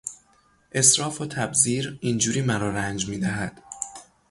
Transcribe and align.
اسراف 0.71 1.21
و 1.21 1.25
تبذیر 1.25 1.97
این 2.01 2.17
جوری 2.17 2.41
مرا 2.41 2.69
رنج 2.75 3.09
میدهد. 3.09 3.63